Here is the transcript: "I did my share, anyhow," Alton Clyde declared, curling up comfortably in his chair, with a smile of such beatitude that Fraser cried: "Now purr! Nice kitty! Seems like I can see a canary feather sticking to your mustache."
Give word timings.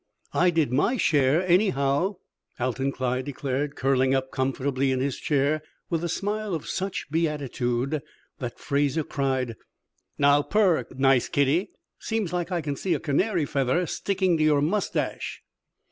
"I 0.33 0.49
did 0.49 0.71
my 0.71 0.97
share, 0.97 1.45
anyhow," 1.47 2.15
Alton 2.59 2.91
Clyde 2.91 3.23
declared, 3.25 3.75
curling 3.75 4.15
up 4.15 4.31
comfortably 4.31 4.91
in 4.91 4.99
his 4.99 5.15
chair, 5.17 5.61
with 5.91 6.03
a 6.03 6.09
smile 6.09 6.55
of 6.55 6.65
such 6.67 7.05
beatitude 7.11 8.01
that 8.39 8.57
Fraser 8.57 9.03
cried: 9.03 9.57
"Now 10.17 10.41
purr! 10.41 10.87
Nice 10.97 11.29
kitty! 11.29 11.69
Seems 11.99 12.33
like 12.33 12.51
I 12.51 12.61
can 12.61 12.75
see 12.75 12.95
a 12.95 12.99
canary 12.99 13.45
feather 13.45 13.85
sticking 13.85 14.37
to 14.39 14.43
your 14.43 14.59
mustache." 14.63 15.43